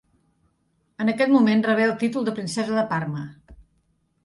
[1.05, 3.25] En aquest moment rebé el títol de princesa de Parma.